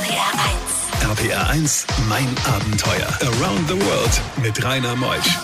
[0.00, 0.32] RPR
[1.12, 1.18] 1.
[1.18, 3.06] RPR 1, mein Abenteuer.
[3.20, 5.38] Around the World mit Rainer Meusch.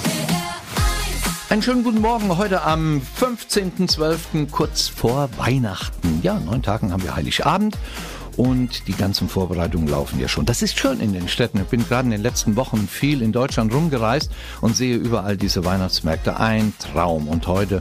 [1.51, 4.51] Einen schönen guten Morgen heute am 15.12.
[4.51, 6.21] kurz vor Weihnachten.
[6.23, 7.77] Ja, neun Tagen haben wir Heiligabend
[8.37, 10.47] und die ganzen Vorbereitungen laufen ja schon.
[10.47, 11.59] Das ist schön in den Städten.
[11.59, 14.31] Ich bin gerade in den letzten Wochen viel in Deutschland rumgereist
[14.61, 16.39] und sehe überall diese Weihnachtsmärkte.
[16.39, 17.29] Ein Traum.
[17.29, 17.81] Und heute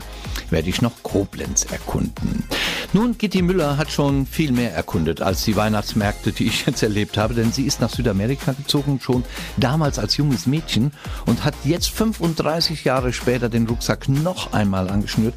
[0.50, 2.44] werde ich noch Koblenz erkunden.
[2.92, 7.18] Nun, Gitti Müller hat schon viel mehr erkundet als die Weihnachtsmärkte, die ich jetzt erlebt
[7.18, 9.24] habe, denn sie ist nach Südamerika gezogen, schon
[9.56, 10.92] damals als junges Mädchen
[11.26, 15.34] und hat jetzt 35 Jahre später den Rucksack noch einmal angeschnürt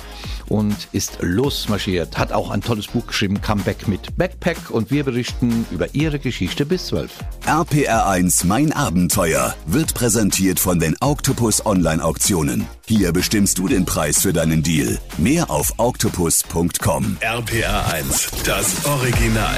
[0.49, 2.17] und ist losmarschiert.
[2.17, 6.65] Hat auch ein tolles Buch geschrieben, Comeback mit Backpack und wir berichten über ihre Geschichte
[6.65, 7.11] bis 12.
[7.45, 12.67] RPR1 Mein Abenteuer wird präsentiert von den Octopus Online Auktionen.
[12.85, 14.99] Hier bestimmst du den Preis für deinen Deal.
[15.17, 17.17] Mehr auf octopus.com.
[17.21, 19.57] RPR1, das Original.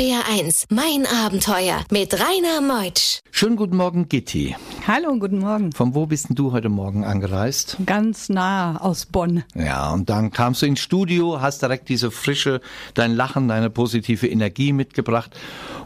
[0.00, 3.20] RPR 1, mein Abenteuer mit Rainer Meutsch.
[3.30, 4.56] Schönen guten Morgen, Gitti.
[4.86, 5.72] Hallo, guten Morgen.
[5.72, 7.76] Von wo bist denn du heute Morgen angereist?
[7.84, 9.44] Ganz nah aus Bonn.
[9.54, 12.62] Ja, und dann kamst du ins Studio, hast direkt diese frische,
[12.94, 15.38] dein Lachen, deine positive Energie mitgebracht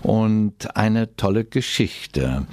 [0.04, 2.46] und eine tolle Geschichte.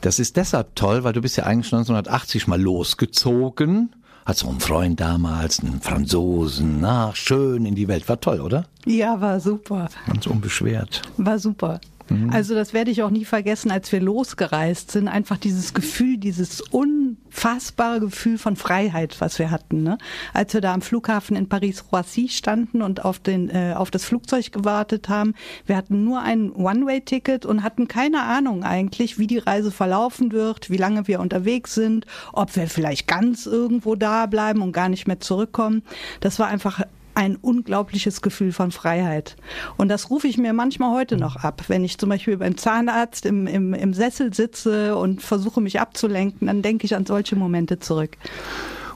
[0.00, 3.94] Das ist deshalb toll, weil du bist ja eigentlich 1980 mal losgezogen
[4.28, 8.06] hat so einen Freund damals, einen Franzosen, na, schön in die Welt.
[8.10, 8.66] War toll, oder?
[8.84, 9.88] Ja, war super.
[10.06, 11.00] Ganz unbeschwert.
[11.16, 11.80] War super.
[12.10, 12.30] Mhm.
[12.30, 15.08] Also das werde ich auch nie vergessen, als wir losgereist sind.
[15.08, 19.82] Einfach dieses Gefühl, dieses unfassbare Gefühl von Freiheit, was wir hatten.
[19.82, 19.98] Ne?
[20.32, 24.52] Als wir da am Flughafen in Paris-Roissy standen und auf, den, äh, auf das Flugzeug
[24.52, 25.34] gewartet haben.
[25.66, 30.70] Wir hatten nur ein One-Way-Ticket und hatten keine Ahnung eigentlich, wie die Reise verlaufen wird,
[30.70, 35.06] wie lange wir unterwegs sind, ob wir vielleicht ganz irgendwo da bleiben und gar nicht
[35.06, 35.82] mehr zurückkommen.
[36.20, 36.82] Das war einfach
[37.18, 39.34] ein unglaubliches Gefühl von Freiheit.
[39.76, 41.64] Und das rufe ich mir manchmal heute noch ab.
[41.66, 46.46] Wenn ich zum Beispiel beim Zahnarzt im, im, im Sessel sitze und versuche mich abzulenken,
[46.46, 48.16] dann denke ich an solche Momente zurück.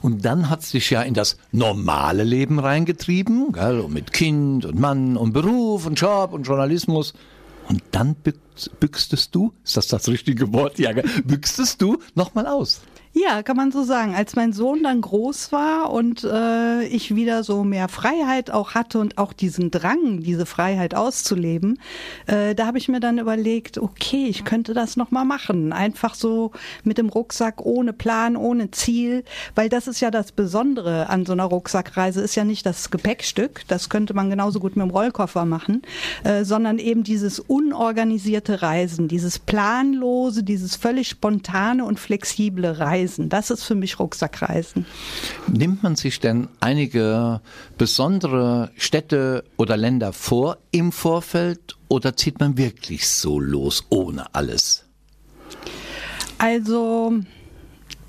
[0.03, 3.81] Und dann hat es dich ja in das normale Leben reingetrieben, gell?
[3.81, 7.15] Und mit Kind und Mann und Beruf und Job und Journalismus.
[7.69, 8.15] Und dann
[8.79, 10.79] büchstest du, ist das das richtige Wort?
[10.79, 10.93] Ja,
[11.25, 12.83] büchstest du nochmal aus.
[13.15, 14.15] Ja, kann man so sagen.
[14.15, 18.99] Als mein Sohn dann groß war und äh, ich wieder so mehr Freiheit auch hatte
[18.99, 21.79] und auch diesen Drang, diese Freiheit auszuleben,
[22.27, 25.75] äh, da habe ich mir dann überlegt, okay, ich könnte das nochmal machen.
[25.75, 26.53] Einfach so
[26.85, 29.25] mit dem Rucksack ohne Plan, ohne Ziel,
[29.55, 33.65] weil das ist ja das Besondere an so einer Rucksackreise, ist ja nicht das Gepäckstück,
[33.69, 35.83] das könnte man genauso gut mit dem Rollkoffer machen,
[36.25, 43.02] äh, sondern eben dieses unorganisierte Reisen, dieses planlose, dieses völlig spontane und flexible Reisen.
[43.03, 43.29] Reisen.
[43.29, 44.87] Das ist für mich Rucksackreisen.
[45.49, 47.41] Nimmt man sich denn einige
[47.79, 54.85] besondere Städte oder Länder vor im Vorfeld oder zieht man wirklich so los ohne alles?
[56.39, 57.15] Also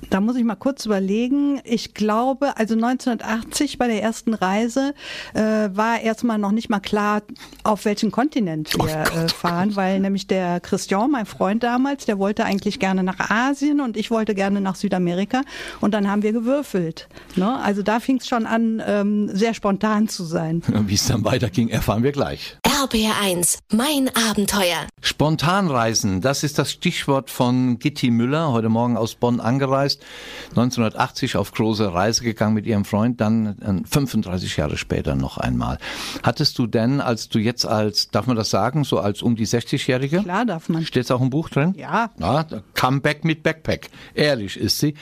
[0.10, 1.62] da muss ich mal kurz überlegen.
[1.64, 4.94] Ich glaube, also 1980 bei der ersten Reise
[5.34, 7.22] äh, war erstmal noch nicht mal klar,
[7.64, 12.20] auf welchen Kontinent wir oh äh, fahren, weil nämlich der Christian, mein Freund damals, der
[12.20, 15.42] wollte eigentlich gerne nach Asien und ich wollte gerne nach Südamerika
[15.82, 17.08] und dann haben wir gewürfelt.
[17.36, 17.60] Ne?
[17.60, 20.62] Also da fing es schon an, ähm, sehr spontan zu sein.
[20.88, 22.58] Wie es dann weiterging, erfahren wir gleich.
[22.84, 24.88] RBR1, mein Abenteuer.
[25.02, 30.04] Spontanreisen, das ist das Stichwort von Gitti Müller, heute Morgen aus Bonn angereist.
[30.50, 35.78] 1980 auf große Reise gegangen mit ihrem Freund, dann 35 äh, Jahre später noch einmal.
[36.24, 39.48] Hattest du denn, als du jetzt als, darf man das sagen, so als um die
[39.48, 40.22] 60-Jährige?
[40.22, 40.86] Klar darf man.
[40.86, 41.76] Steht es auch im Buch drin?
[41.78, 42.10] Ja.
[42.20, 43.92] ja Comeback mit Backpack.
[44.14, 44.96] Ehrlich ist sie.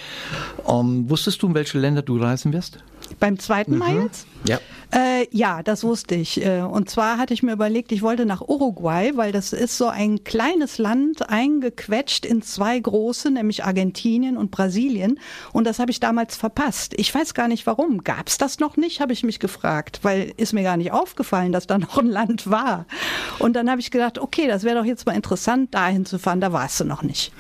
[0.66, 2.78] Um, ähm, wusstest du, in welche Länder du reisen wirst?
[3.20, 3.78] Beim zweiten mhm.
[3.78, 4.28] Mal jetzt?
[4.48, 4.60] Ja.
[4.94, 6.46] Äh, ja, das wusste ich.
[6.46, 9.88] Äh, und zwar hatte ich mir überlegt, ich wollte nach Uruguay, weil das ist so
[9.88, 15.20] ein kleines Land eingequetscht in zwei große, nämlich Argentinien und Brasilien.
[15.54, 16.94] Und das habe ich damals verpasst.
[16.98, 18.04] Ich weiß gar nicht warum.
[18.04, 21.54] Gab es das noch nicht, habe ich mich gefragt, weil ist mir gar nicht aufgefallen,
[21.54, 22.86] dass da noch ein Land war.
[23.40, 26.42] Und dann habe ich gedacht, okay, das wäre doch jetzt mal interessant, dahin zu fahren.
[26.42, 27.32] Da warst du noch nicht.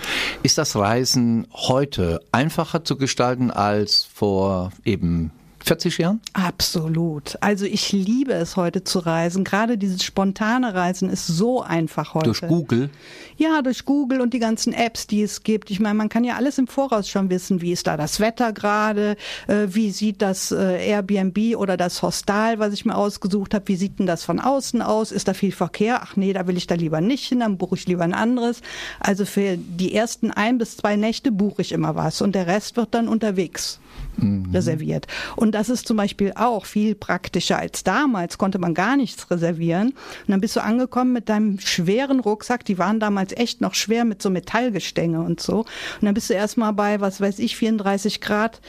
[0.42, 5.32] Ist das Reisen heute einfacher zu gestalten als vor eben
[5.64, 6.22] 40 Jahren?
[6.34, 7.38] Absolut.
[7.42, 9.44] Also ich liebe es heute zu reisen.
[9.44, 12.26] Gerade dieses spontane Reisen ist so einfach heute.
[12.26, 12.90] Durch Google?
[13.38, 15.72] Ja, durch Google und die ganzen Apps, die es gibt.
[15.72, 17.62] Ich meine, man kann ja alles im Voraus schon wissen.
[17.62, 19.16] Wie ist da das Wetter gerade?
[19.48, 23.76] Äh, wie sieht das äh, Airbnb oder das Hostel, was ich mir ausgesucht habe, wie
[23.76, 25.12] sieht denn das von außen aus?
[25.12, 26.02] Ist da viel Verkehr?
[26.04, 28.62] Ach nee, da will ich da lieber nicht hin, dann buche ich lieber ein anderes.
[29.00, 32.78] Also für die ersten ein bis zwei Nächte buche ich immer was und der Rest
[32.78, 33.80] wird dann unterwegs
[34.18, 34.50] mhm.
[34.52, 35.08] reserviert.
[35.36, 39.90] Und das ist zum Beispiel auch viel praktischer als damals, konnte man gar nichts reservieren.
[39.90, 44.06] Und dann bist du angekommen mit deinem schweren Rucksack, die waren damals echt noch schwer
[44.06, 45.60] mit so Metallgestänge und so.
[45.60, 45.68] Und
[46.02, 48.62] dann bist du erstmal bei, was weiß ich, 34 Grad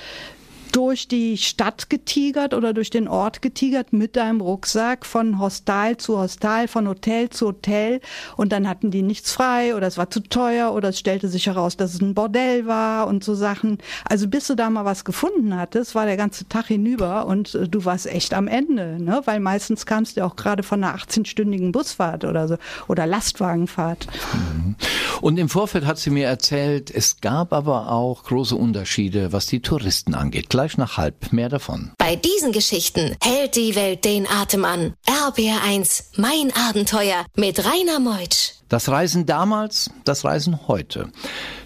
[0.72, 6.18] durch die Stadt getigert oder durch den Ort getigert mit deinem Rucksack von Hostal zu
[6.18, 8.00] Hostal, von Hotel zu Hotel
[8.36, 11.46] und dann hatten die nichts frei oder es war zu teuer oder es stellte sich
[11.46, 13.78] heraus, dass es ein Bordell war und so Sachen.
[14.08, 17.68] Also bis du da mal was gefunden hattest, war der ganze Tag hinüber und äh,
[17.68, 19.20] du warst echt am Ende, ne?
[19.26, 22.56] weil meistens kamst du auch gerade von einer 18-stündigen Busfahrt oder so
[22.88, 24.06] oder Lastwagenfahrt.
[24.32, 24.76] Mhm.
[25.22, 29.62] Und im Vorfeld hat sie mir erzählt, es gab aber auch große Unterschiede, was die
[29.62, 30.50] Touristen angeht.
[30.50, 31.32] Gleich nach halb.
[31.32, 31.92] Mehr davon.
[31.96, 34.94] Bei diesen Geschichten hält die Welt den Atem an.
[35.06, 38.54] RBR1, mein Abenteuer mit Rainer Meutsch.
[38.68, 41.12] Das Reisen damals, das Reisen heute.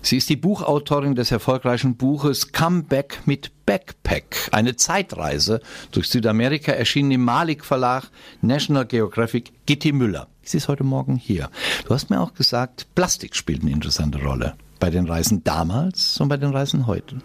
[0.02, 5.62] Sie ist die Buchautorin des erfolgreichen Buches Comeback mit Backpack, eine Zeitreise
[5.92, 8.10] durch Südamerika, erschienen im Malik Verlag
[8.42, 10.28] National Geographic Gitti Müller.
[10.48, 11.50] Sie ist heute Morgen hier.
[11.86, 14.54] Du hast mir auch gesagt, Plastik spielt eine interessante Rolle.
[14.78, 17.16] Bei den Reisen damals und bei den Reisen heute.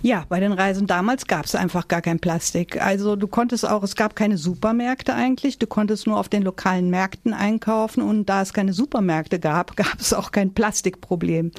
[0.00, 2.80] Ja, bei den Reisen damals gab es einfach gar kein Plastik.
[2.80, 6.88] Also du konntest auch, es gab keine Supermärkte eigentlich, du konntest nur auf den lokalen
[6.88, 11.50] Märkten einkaufen und da es keine Supermärkte gab, gab es auch kein Plastikproblem.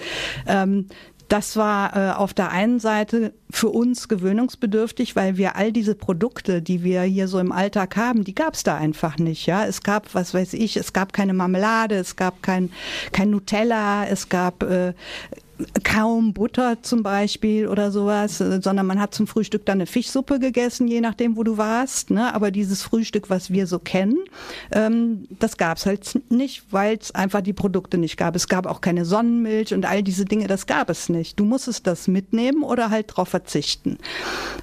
[0.48, 0.88] Ähm,
[1.30, 6.62] das war äh, auf der einen Seite für uns gewöhnungsbedürftig, weil wir all diese Produkte,
[6.62, 9.46] die wir hier so im Alltag haben, die gab es da einfach nicht.
[9.46, 12.72] Ja, es gab, was weiß ich, es gab keine Marmelade, es gab kein
[13.12, 14.94] kein Nutella, es gab äh,
[15.84, 20.40] kaum Butter zum Beispiel oder sowas, äh, sondern man hat zum Frühstück dann eine Fischsuppe
[20.40, 22.12] gegessen, je nachdem, wo du warst.
[22.12, 22.34] Ne?
[22.34, 24.18] Aber dieses Frühstück, was wir so kennen,
[24.72, 28.36] ähm, das gab's halt nicht, weil es einfach die Produkte nicht gab.
[28.36, 31.40] Es gab auch keine Sonnenmilch und all diese Dinge, das gab es nicht.
[31.40, 33.98] Du musstest das mitnehmen oder halt darauf verzichten.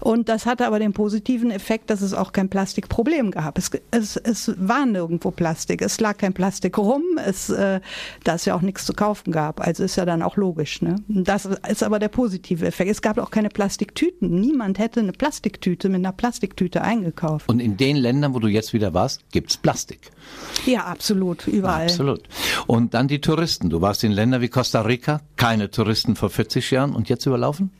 [0.01, 3.59] Und das hatte aber den positiven Effekt, dass es auch kein Plastikproblem gab.
[3.59, 5.83] Es, es, es war nirgendwo Plastik.
[5.83, 7.81] Es lag kein Plastik rum, es, äh,
[8.25, 9.61] da es ja auch nichts zu kaufen gab.
[9.61, 10.81] Also ist ja dann auch logisch.
[10.87, 10.97] Ne?
[11.09, 12.91] Das ist aber der positive Effekt.
[12.91, 14.41] Es gab auch keine Plastiktüten.
[14.41, 17.49] Niemand hätte eine Plastiktüte mit einer Plastiktüte eingekauft.
[17.49, 20.11] Und in den Ländern, wo du jetzt wieder warst, gibt es Plastik.
[20.65, 21.85] Ja, absolut, überall.
[21.85, 22.23] Absolut.
[22.67, 23.71] Und dann die Touristen.
[23.71, 27.71] Du warst in Ländern wie Costa Rica, keine Touristen vor 40 Jahren und jetzt überlaufen?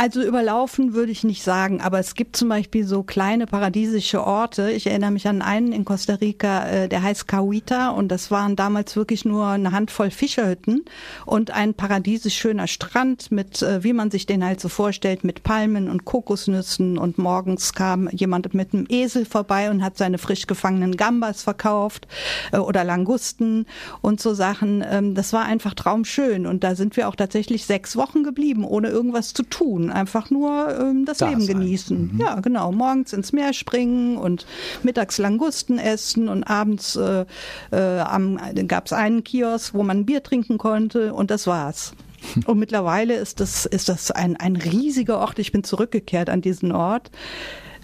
[0.00, 4.70] Also überlaufen würde ich nicht sagen, aber es gibt zum Beispiel so kleine paradiesische Orte.
[4.70, 8.54] Ich erinnere mich an einen in Costa Rica, äh, der heißt Cahuita und das waren
[8.54, 10.84] damals wirklich nur eine Handvoll Fischerhütten
[11.26, 15.42] und ein paradiesisch schöner Strand mit, äh, wie man sich den halt so vorstellt, mit
[15.42, 20.46] Palmen und Kokosnüssen und morgens kam jemand mit einem Esel vorbei und hat seine frisch
[20.46, 22.06] gefangenen Gambas verkauft
[22.52, 23.66] äh, oder Langusten
[24.00, 24.84] und so Sachen.
[24.88, 28.90] Ähm, das war einfach traumschön und da sind wir auch tatsächlich sechs Wochen geblieben, ohne
[28.90, 31.58] irgendwas zu tun einfach nur ähm, das da Leben sein.
[31.60, 32.12] genießen.
[32.14, 32.20] Mhm.
[32.20, 32.72] Ja, genau.
[32.72, 34.46] Morgens ins Meer springen und
[34.82, 37.24] mittags Langusten essen und abends äh,
[37.70, 41.92] äh, gab es einen Kiosk, wo man Bier trinken konnte und das war's.
[42.46, 45.38] Und mittlerweile ist das, ist das ein, ein riesiger Ort.
[45.38, 47.12] Ich bin zurückgekehrt an diesen Ort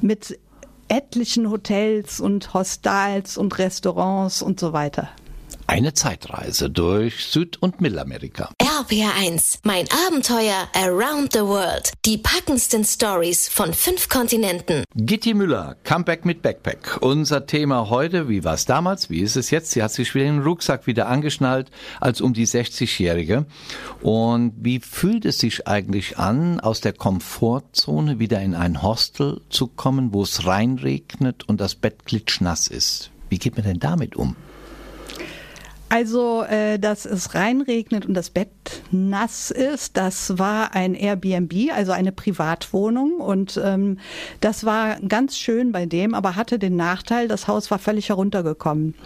[0.03, 0.39] mit
[0.89, 5.09] etlichen Hotels und Hostels und Restaurants und so weiter.
[5.67, 8.51] Eine Zeitreise durch Süd- und Mittelamerika.
[8.61, 11.91] RPR1, mein Abenteuer around the world.
[12.05, 14.85] Die packendsten Stories von fünf Kontinenten.
[14.95, 16.99] Gitti Müller, Comeback mit Backpack.
[17.01, 19.71] Unser Thema heute, wie war es damals, wie ist es jetzt?
[19.71, 23.47] Sie hat sich wieder den Rucksack wieder angeschnallt als um die 60-Jährige.
[24.03, 29.67] Und wie fühlt es sich eigentlich an, aus der Komfortzone wieder in ein Hostel zu
[29.67, 33.11] kommen, wo es reinregnet und das Bett klitschnass ist?
[33.31, 34.37] Wie geht man denn damit um?
[35.95, 38.49] Also, äh, dass es reinregnet und das Bett
[38.91, 43.21] nass ist, das war ein Airbnb, also eine Privatwohnung.
[43.21, 43.99] Und ähm,
[44.41, 48.97] das war ganz schön bei dem, aber hatte den Nachteil, das Haus war völlig heruntergekommen.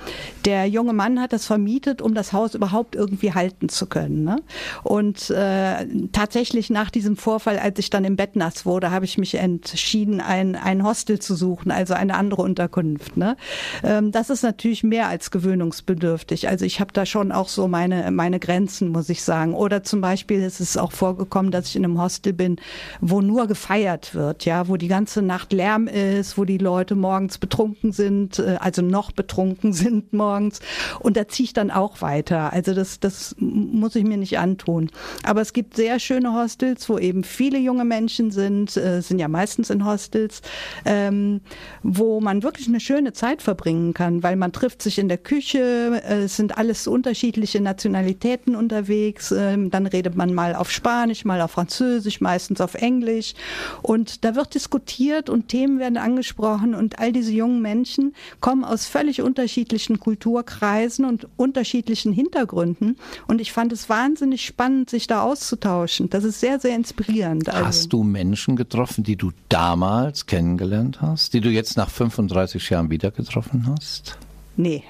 [0.47, 4.25] Der junge Mann hat das vermietet, um das Haus überhaupt irgendwie halten zu können.
[4.25, 4.37] Ne?
[4.83, 9.18] Und äh, tatsächlich nach diesem Vorfall, als ich dann im Bett nass wurde, habe ich
[9.18, 13.18] mich entschieden, ein, ein Hostel zu suchen, also eine andere Unterkunft.
[13.18, 13.37] Ne?
[13.85, 16.49] Ähm, das ist natürlich mehr als gewöhnungsbedürftig.
[16.49, 19.53] Also ich ich habe da schon auch so meine, meine Grenzen, muss ich sagen.
[19.53, 22.55] Oder zum Beispiel ist es auch vorgekommen, dass ich in einem Hostel bin,
[23.01, 27.39] wo nur gefeiert wird, ja, wo die ganze Nacht Lärm ist, wo die Leute morgens
[27.39, 30.61] betrunken sind, äh, also noch betrunken sind morgens.
[31.01, 32.53] Und da ziehe ich dann auch weiter.
[32.53, 34.89] Also das, das muss ich mir nicht antun.
[35.25, 39.27] Aber es gibt sehr schöne Hostels, wo eben viele junge Menschen sind, äh, sind ja
[39.27, 40.43] meistens in Hostels,
[40.85, 41.41] ähm,
[41.83, 46.01] wo man wirklich eine schöne Zeit verbringen kann, weil man trifft sich in der Küche,
[46.09, 51.41] äh, es sind alles unterschiedliche Nationalitäten unterwegs, ähm, dann redet man mal auf Spanisch, mal
[51.41, 53.35] auf Französisch, meistens auf Englisch
[53.83, 58.87] und da wird diskutiert und Themen werden angesprochen und all diese jungen Menschen kommen aus
[58.87, 62.97] völlig unterschiedlichen Kulturkreisen und unterschiedlichen Hintergründen
[63.29, 66.11] und ich fand es wahnsinnig spannend, sich da auszutauschen.
[66.11, 67.49] Das ist sehr, sehr inspirierend.
[67.49, 67.67] Also.
[67.67, 72.91] Hast du Menschen getroffen, die du damals kennengelernt hast, die du jetzt nach 35 Jahren
[72.91, 74.19] wieder getroffen hast?
[74.57, 74.83] Nee.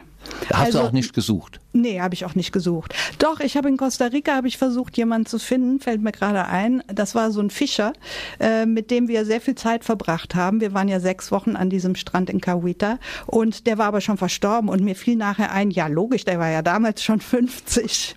[0.53, 1.61] Hast also, du auch nicht gesucht?
[1.73, 2.95] Nee, habe ich auch nicht gesucht.
[3.19, 6.47] Doch, ich habe in Costa Rica habe ich versucht, jemanden zu finden, fällt mir gerade
[6.47, 6.83] ein.
[6.89, 7.93] Das war so ein Fischer,
[8.41, 10.61] äh, mit dem wir sehr viel Zeit verbracht haben.
[10.61, 14.17] Wir waren ja sechs Wochen an diesem Strand in Cahuita und der war aber schon
[14.17, 18.17] verstorben und mir fiel nachher ein, ja logisch, der war ja damals schon 50.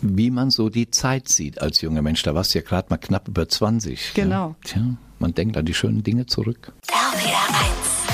[0.00, 2.22] Wie man so die Zeit sieht als junger Mensch.
[2.22, 4.14] Da warst du ja gerade mal knapp über 20.
[4.14, 4.48] Genau.
[4.48, 4.56] Ja.
[4.64, 4.82] Tja,
[5.18, 6.72] man denkt an die schönen Dinge zurück.
[6.88, 7.71] RPR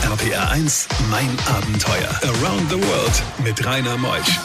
[0.08, 0.20] 1.
[0.20, 2.08] RPR 1, mein Abenteuer.
[2.22, 4.40] Around the World mit Rainer Meusch.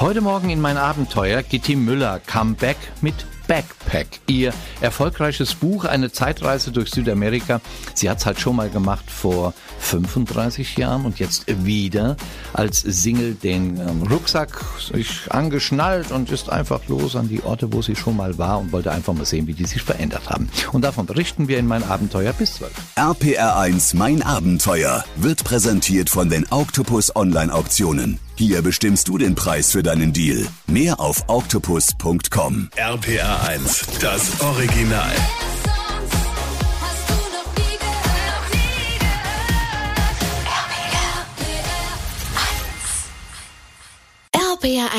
[0.00, 3.14] Heute Morgen in mein Abenteuer Gitti Müller, Comeback mit
[3.50, 4.06] Backpack.
[4.28, 7.60] Ihr erfolgreiches Buch, eine Zeitreise durch Südamerika.
[7.94, 12.16] Sie hat es halt schon mal gemacht vor 35 Jahren und jetzt wieder
[12.52, 17.82] als Single den ähm, Rucksack sich angeschnallt und ist einfach los an die Orte, wo
[17.82, 20.48] sie schon mal war und wollte einfach mal sehen, wie die sich verändert haben.
[20.70, 22.70] Und davon berichten wir in mein Abenteuer bis 12.
[22.94, 28.20] RPR1 Mein Abenteuer wird präsentiert von den Octopus Online Auktionen.
[28.40, 30.46] Hier bestimmst du den Preis für deinen Deal.
[30.66, 32.70] Mehr auf octopus.com.
[32.74, 35.12] RPR 1, das Original.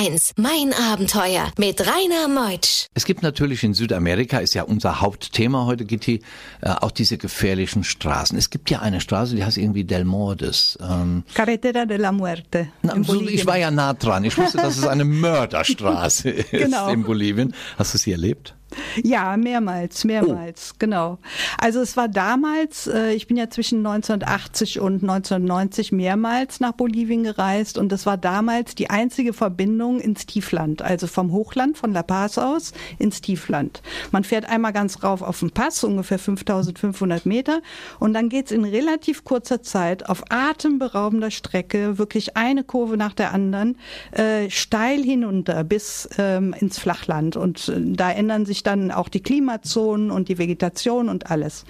[0.02, 2.88] 1, mein Abenteuer mit Rainer Meutsch.
[2.96, 6.22] Es gibt natürlich in Südamerika, ist ja unser Hauptthema heute, Gitti,
[6.62, 8.36] äh, auch diese gefährlichen Straßen.
[8.36, 10.76] Es gibt ja eine Straße, die heißt irgendwie Del Mordes.
[10.82, 12.70] Ähm, Carretera de la Muerte.
[12.82, 12.96] Na,
[13.28, 14.24] ich war ja nah dran.
[14.24, 16.88] Ich wusste, dass es eine Mörderstraße genau.
[16.88, 17.54] ist in Bolivien.
[17.78, 18.56] Hast du sie erlebt?
[19.04, 20.76] Ja, mehrmals, mehrmals, oh.
[20.80, 21.18] genau.
[21.58, 27.24] Also es war damals, äh, ich bin ja zwischen 1980 und 1990 mehrmals nach Bolivien
[27.24, 32.04] gereist und das war damals die einzige Verbindung ins Tiefland, also vom Hochland, von La
[32.04, 33.82] Paz aus ins Tiefland.
[34.12, 37.62] Man fährt einmal ganz rauf auf den Pass, ungefähr 5500 Meter
[38.00, 43.34] und dann geht's in relativ kurzer Zeit auf atemberaubender Strecke, wirklich eine Kurve nach der
[43.34, 43.78] anderen,
[44.12, 49.22] äh, steil hinunter bis ähm, ins Flachland und äh, da ändern sich dann auch die
[49.22, 51.66] Klimazonen und die Vegetation und alles.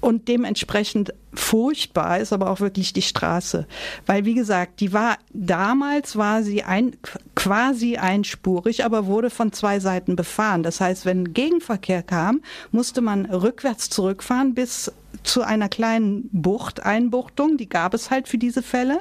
[0.00, 3.66] Und dementsprechend furchtbar ist aber auch wirklich die Straße.
[4.06, 6.96] Weil, wie gesagt, die war, damals war sie ein,
[7.34, 10.62] quasi einspurig, aber wurde von zwei Seiten befahren.
[10.62, 14.92] Das heißt, wenn Gegenverkehr kam, musste man rückwärts zurückfahren bis
[15.24, 18.98] zu einer kleinen Bucht, Einbuchtung, die gab es halt für diese Fälle.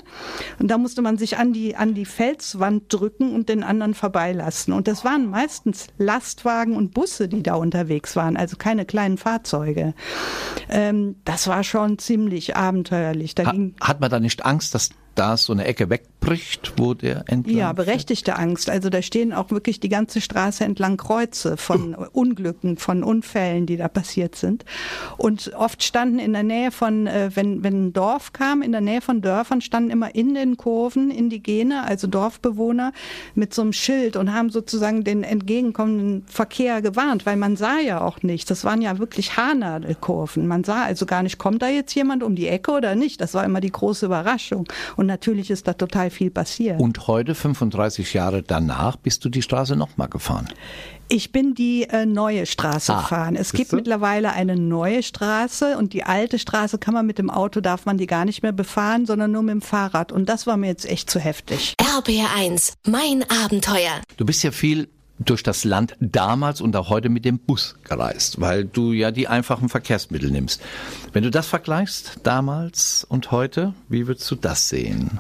[0.60, 4.74] Und da musste man sich an die, an die Felswand drücken und den anderen vorbeilassen.
[4.74, 9.94] Und das waren meistens Lastwagen und Busse, die da unterwegs waren, also keine kleinen Fahrzeuge.
[10.70, 13.36] Ähm, das war schon ziemlich abenteuerlich.
[13.38, 17.56] Ha hat man da nicht Angst, dass da so eine Ecke wegbricht, wo der entlang
[17.56, 18.40] Ja, berechtigte fährt.
[18.40, 18.70] Angst.
[18.70, 22.06] Also da stehen auch wirklich die ganze Straße entlang Kreuze von uh.
[22.12, 24.66] Unglücken, von Unfällen, die da passiert sind.
[25.18, 28.82] Und oft standen in der Nähe von, äh, wenn, wenn ein Dorf kam, in der
[28.82, 32.92] Nähe von Dörfern standen immer in den Kurven Indigene, also Dorfbewohner,
[33.36, 38.02] mit so einem Schild und haben sozusagen den entgegenkommenden Verkehr gewarnt, weil man sah ja
[38.02, 38.48] auch nichts.
[38.48, 40.48] Das waren ja wirklich Haarnadelkurven.
[40.48, 43.22] Man sah also gar nicht, kommt da jetzt jemand um die Ecke oder nicht.
[43.22, 44.68] Das war immer die große Überraschung.
[44.96, 46.80] Und und natürlich ist da total viel passiert.
[46.80, 50.48] Und heute, 35 Jahre danach, bist du die Straße nochmal gefahren?
[51.10, 53.36] Ich bin die äh, neue Straße ah, gefahren.
[53.36, 53.76] Es gibt du?
[53.76, 57.98] mittlerweile eine neue Straße und die alte Straße kann man mit dem Auto, darf man
[57.98, 60.14] die gar nicht mehr befahren, sondern nur mit dem Fahrrad.
[60.14, 61.76] Und das war mir jetzt echt zu heftig.
[61.82, 64.00] RBR1, mein Abenteuer.
[64.16, 64.88] Du bist ja viel
[65.26, 69.28] durch das Land damals und auch heute mit dem Bus gereist, weil du ja die
[69.28, 70.62] einfachen Verkehrsmittel nimmst.
[71.12, 75.20] Wenn du das vergleichst, damals und heute, wie würdest du das sehen?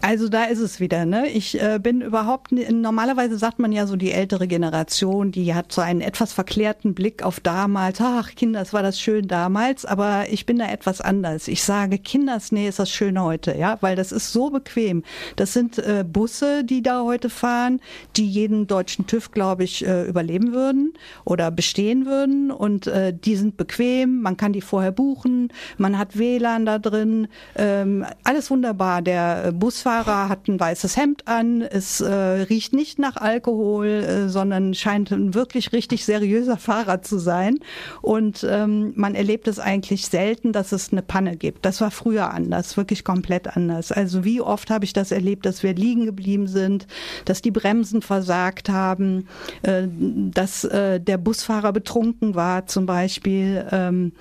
[0.00, 1.04] Also da ist es wieder.
[1.06, 1.28] Ne?
[1.28, 5.80] Ich äh, bin überhaupt, normalerweise sagt man ja so, die ältere Generation, die hat so
[5.80, 8.00] einen etwas verklärten Blick auf damals.
[8.00, 11.48] Ach, Kinders war das schön damals, aber ich bin da etwas anders.
[11.48, 15.02] Ich sage, Kinders, nee, ist das schön heute, ja, weil das ist so bequem.
[15.34, 17.80] Das sind äh, Busse, die da heute fahren,
[18.16, 23.34] die jeden deutschen TÜV, glaube ich, äh, überleben würden oder bestehen würden und äh, die
[23.34, 24.22] sind bequem.
[24.22, 27.26] Man kann die vorher buchen, man hat WLAN da drin,
[27.56, 29.02] ähm, alles wunderbar.
[29.02, 33.86] Der äh, Busfahrer Busfahrer hat ein weißes Hemd an, es äh, riecht nicht nach Alkohol,
[33.86, 37.58] äh, sondern scheint ein wirklich richtig seriöser Fahrer zu sein.
[38.02, 41.64] Und ähm, man erlebt es eigentlich selten, dass es eine Panne gibt.
[41.64, 43.90] Das war früher anders, wirklich komplett anders.
[43.90, 46.86] Also wie oft habe ich das erlebt, dass wir liegen geblieben sind,
[47.24, 49.26] dass die Bremsen versagt haben,
[49.62, 53.66] äh, dass äh, der Busfahrer betrunken war zum Beispiel.
[53.72, 54.12] Ähm,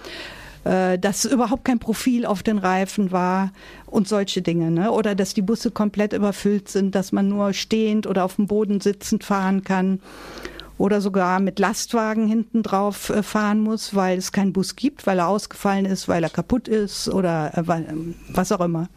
[0.68, 3.52] äh, dass überhaupt kein Profil auf den Reifen war
[3.86, 4.70] und solche Dinge.
[4.70, 4.92] Ne?
[4.92, 8.82] Oder dass die Busse komplett überfüllt sind, dass man nur stehend oder auf dem Boden
[8.82, 10.02] sitzend fahren kann
[10.78, 15.20] oder sogar mit Lastwagen hinten drauf äh, fahren muss, weil es keinen Bus gibt, weil
[15.20, 17.64] er ausgefallen ist, weil er kaputt ist oder äh,
[18.30, 18.90] was auch immer.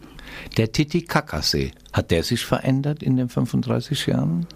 [0.57, 4.47] Der Titicacasee, hat der sich verändert in den 35 Jahren?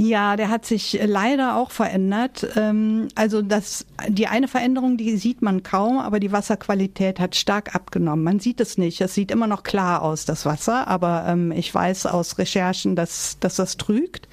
[0.00, 2.46] Ja, der hat sich leider auch verändert.
[2.54, 7.74] Ähm, also das, die eine Veränderung, die sieht man kaum, aber die Wasserqualität hat stark
[7.74, 8.22] abgenommen.
[8.22, 9.00] Man sieht es nicht.
[9.00, 13.38] Es sieht immer noch klar aus, das Wasser, aber ähm, ich weiß aus Recherchen, dass,
[13.40, 14.28] dass das trügt.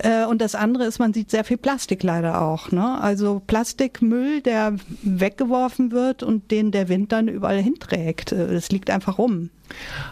[0.00, 2.70] Äh, und das andere ist, man sieht sehr viel Plastik leider auch.
[2.70, 3.00] Ne?
[3.00, 8.32] Also Plastikmüll, der weggeworfen wird und den der Wind dann überall hinträgt.
[8.32, 9.48] Äh, das liegt einfach rum.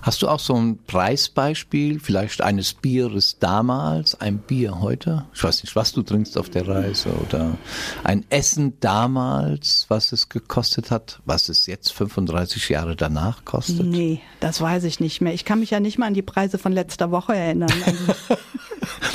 [0.03, 5.27] Hast du auch so ein Preisbeispiel, vielleicht eines Bieres damals, ein Bier heute?
[5.35, 7.57] Ich weiß nicht, was du trinkst auf der Reise oder
[8.05, 13.87] ein Essen damals, was es gekostet hat, was es jetzt 35 Jahre danach kostet?
[13.87, 15.35] Nee, das weiß ich nicht mehr.
[15.35, 17.73] Ich kann mich ja nicht mal an die Preise von letzter Woche erinnern.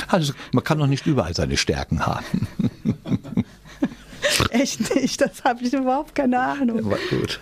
[0.06, 2.46] Also, also man kann doch nicht überall seine Stärken haben.
[4.50, 6.88] Echt nicht, das habe ich überhaupt keine Ahnung.
[6.88, 7.40] War gut.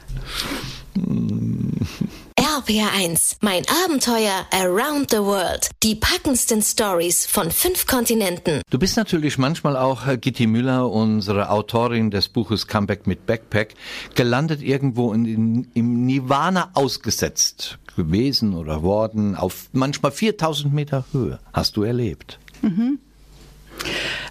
[2.39, 5.71] RPR1, mein Abenteuer Around the World.
[5.83, 8.63] Die packendsten Stories von fünf Kontinenten.
[8.71, 13.75] Du bist natürlich manchmal auch äh, Gitti Müller, unsere Autorin des Buches Comeback mit Backpack,
[14.15, 21.39] gelandet irgendwo in, in, im Nirvana ausgesetzt gewesen oder worden auf manchmal 4000 Meter Höhe.
[21.53, 22.39] Hast du erlebt?
[22.63, 22.99] Mhm.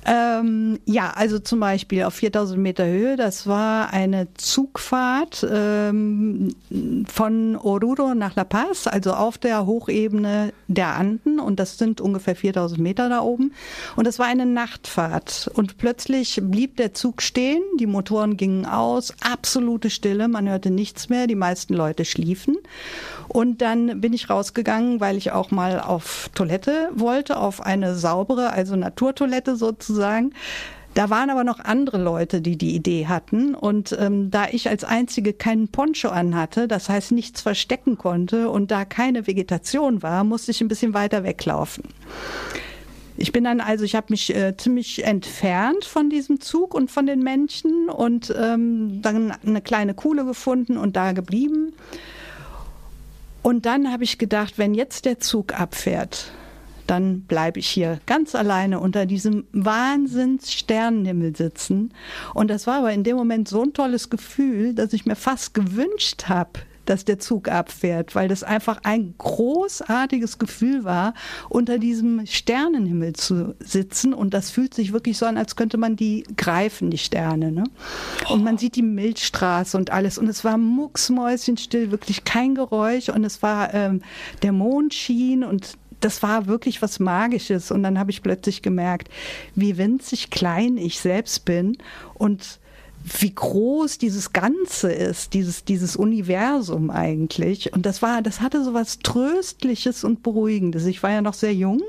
[0.05, 6.55] Ähm, ja, also zum Beispiel auf 4000 Meter Höhe, das war eine Zugfahrt ähm,
[7.07, 11.39] von Oruro nach La Paz, also auf der Hochebene der Anden.
[11.39, 13.53] Und das sind ungefähr 4000 Meter da oben.
[13.95, 15.51] Und das war eine Nachtfahrt.
[15.53, 21.09] Und plötzlich blieb der Zug stehen, die Motoren gingen aus, absolute Stille, man hörte nichts
[21.09, 22.57] mehr, die meisten Leute schliefen.
[23.27, 28.51] Und dann bin ich rausgegangen, weil ich auch mal auf Toilette wollte, auf eine saubere,
[28.51, 29.90] also Naturtoilette sozusagen.
[30.93, 33.55] Da waren aber noch andere Leute, die die Idee hatten.
[33.55, 38.71] Und ähm, da ich als Einzige keinen Poncho anhatte, das heißt nichts verstecken konnte und
[38.71, 41.85] da keine Vegetation war, musste ich ein bisschen weiter weglaufen.
[43.15, 47.05] Ich bin dann also, ich habe mich äh, ziemlich entfernt von diesem Zug und von
[47.05, 51.73] den Menschen und ähm, dann eine kleine Kuhle gefunden und da geblieben.
[53.43, 56.31] Und dann habe ich gedacht, wenn jetzt der Zug abfährt,
[56.91, 61.93] dann bleibe ich hier ganz alleine unter diesem Wahnsinns-Sternenhimmel sitzen.
[62.33, 65.53] Und das war aber in dem Moment so ein tolles Gefühl, dass ich mir fast
[65.53, 71.13] gewünscht habe, dass der Zug abfährt, weil das einfach ein großartiges Gefühl war,
[71.47, 74.13] unter diesem Sternenhimmel zu sitzen.
[74.13, 77.53] Und das fühlt sich wirklich so an, als könnte man die greifen, die Sterne.
[77.53, 77.63] Ne?
[78.29, 80.17] Und man sieht die Milchstraße und alles.
[80.17, 83.07] Und es war mucksmäuschenstill, wirklich kein Geräusch.
[83.07, 84.01] Und es war ähm,
[84.41, 87.71] der Mond schien und das war wirklich was Magisches.
[87.71, 89.09] Und dann habe ich plötzlich gemerkt,
[89.55, 91.77] wie winzig klein ich selbst bin
[92.13, 92.59] und
[93.03, 97.73] wie groß dieses Ganze ist, dieses, dieses Universum eigentlich.
[97.73, 100.85] Und das war, das hatte so was Tröstliches und Beruhigendes.
[100.85, 101.81] Ich war ja noch sehr jung,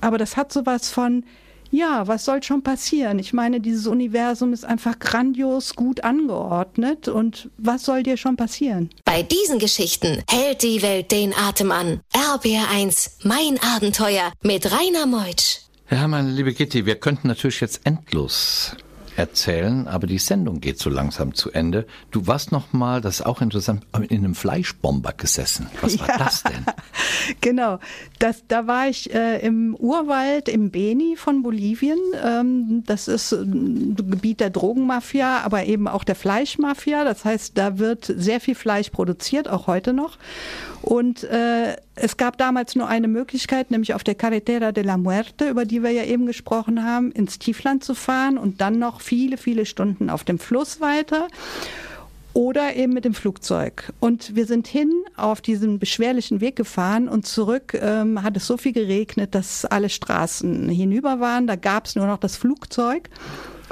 [0.00, 1.24] aber das hat so was von,
[1.70, 3.18] ja, was soll schon passieren?
[3.18, 8.90] Ich meine, dieses Universum ist einfach grandios gut angeordnet und was soll dir schon passieren?
[9.04, 12.00] Bei diesen Geschichten hält die Welt den Atem an.
[12.12, 15.60] RBR1, mein Abenteuer mit Rainer Meutsch.
[15.90, 18.76] Ja, meine liebe Gitti, wir könnten natürlich jetzt endlos
[19.16, 21.86] erzählen, aber die Sendung geht so langsam zu Ende.
[22.10, 25.68] Du warst noch mal, das ist auch interessant, in einem Fleischbomber gesessen.
[25.80, 26.18] Was war ja.
[26.18, 26.64] das denn?
[27.40, 27.78] Genau,
[28.18, 31.98] das, da war ich äh, im Urwald im Beni von Bolivien.
[32.24, 37.04] Ähm, das ist ein Gebiet der Drogenmafia, aber eben auch der Fleischmafia.
[37.04, 40.18] Das heißt, da wird sehr viel Fleisch produziert, auch heute noch.
[40.82, 45.48] Und äh, es gab damals nur eine Möglichkeit, nämlich auf der Carretera de la Muerte,
[45.48, 49.38] über die wir ja eben gesprochen haben, ins Tiefland zu fahren und dann noch viele,
[49.38, 51.28] viele Stunden auf dem Fluss weiter
[52.34, 53.94] oder eben mit dem Flugzeug.
[53.98, 58.58] Und wir sind hin auf diesen beschwerlichen Weg gefahren und zurück ähm, hat es so
[58.58, 61.46] viel geregnet, dass alle Straßen hinüber waren.
[61.46, 63.08] Da gab es nur noch das Flugzeug.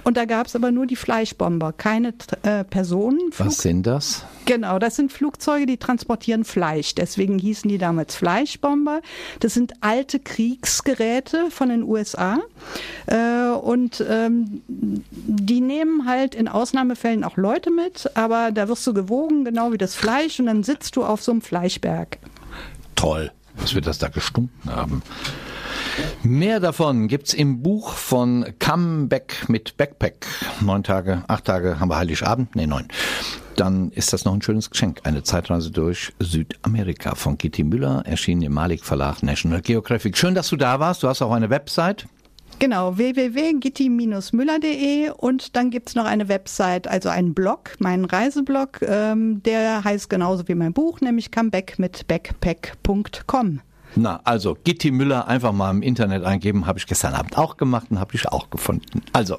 [0.02, 3.20] Und da gab es aber nur die Fleischbomber, keine äh, Personen.
[3.38, 4.24] Was sind das?
[4.44, 6.94] Genau, das sind Flugzeuge, die transportieren Fleisch.
[6.94, 9.00] Deswegen hießen die damals Fleischbomber.
[9.40, 12.40] Das sind alte Kriegsgeräte von den USA.
[13.06, 18.94] Äh, und ähm, die nehmen halt in Ausnahmefällen auch Leute mit, aber da wirst du
[18.94, 22.18] gewogen, genau wie das Fleisch, und dann sitzt du auf so einem Fleischberg.
[22.96, 25.02] Toll, was wird das da gestunken haben.
[26.22, 30.26] Mehr davon gibt's im Buch von Comeback mit Backpack.
[30.60, 32.88] Neun Tage, acht Tage haben wir Heiligabend, nee, neun.
[33.56, 35.00] Dann ist das noch ein schönes Geschenk.
[35.04, 40.16] Eine Zeitreise durch Südamerika von Kitty Müller, erschienen im Malik Verlag National Geographic.
[40.16, 41.02] Schön, dass du da warst.
[41.02, 42.06] Du hast auch eine Website.
[42.58, 49.84] Genau, www.gitti-müller.de und dann gibt's noch eine Website, also einen Blog, meinen Reiseblog, ähm, der
[49.84, 53.60] heißt genauso wie mein Buch, nämlich comeback mit backpack.com.
[53.96, 57.86] Na, also Gitti Müller einfach mal im Internet eingeben, habe ich gestern Abend auch gemacht
[57.90, 59.02] und habe ich auch gefunden.
[59.12, 59.38] Also,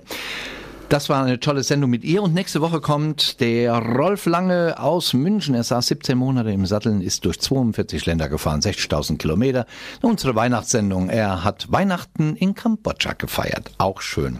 [0.90, 5.14] das war eine tolle Sendung mit ihr und nächste Woche kommt der Rolf Lange aus
[5.14, 5.56] München.
[5.56, 9.66] Er saß 17 Monate im Sattel, ist durch 42 Länder gefahren, 60.000 Kilometer.
[10.04, 11.10] Unsere Weihnachtssendung.
[11.10, 13.72] Er hat Weihnachten in Kambodscha gefeiert.
[13.80, 14.40] Auch schön.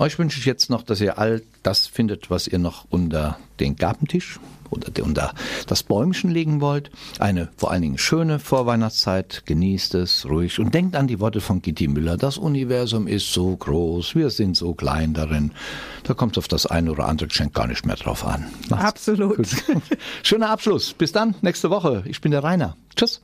[0.00, 3.76] Euch wünsche ich jetzt noch, dass ihr all das findet, was ihr noch unter den
[3.76, 5.34] Gabentisch oder unter
[5.66, 6.90] das Bäumchen legen wollt.
[7.18, 9.42] Eine vor allen Dingen schöne Vorweihnachtszeit.
[9.46, 12.16] Genießt es ruhig und denkt an die Worte von Gitti Müller.
[12.16, 15.52] Das Universum ist so groß, wir sind so klein darin.
[16.04, 18.46] Da kommt auf das eine oder andere Geschenk gar nicht mehr drauf an.
[18.68, 19.36] Macht's Absolut.
[19.36, 19.48] Gut.
[20.22, 20.92] Schöner Abschluss.
[20.92, 22.02] Bis dann, nächste Woche.
[22.06, 22.76] Ich bin der Rainer.
[22.94, 23.22] Tschüss.